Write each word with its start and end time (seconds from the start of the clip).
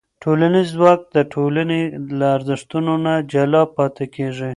ټولنیز 0.23 0.67
ځواک 0.77 1.01
د 1.15 1.17
ټولنې 1.33 1.81
له 2.19 2.27
ارزښتونو 2.37 2.93
نه 3.05 3.13
جلا 3.31 3.63
نه 3.65 3.71
پاتې 3.75 4.05
کېږي. 4.15 4.49